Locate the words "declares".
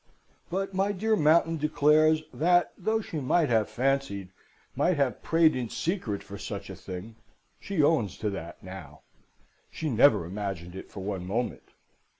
1.57-2.23